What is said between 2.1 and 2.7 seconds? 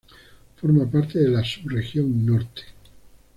Norte.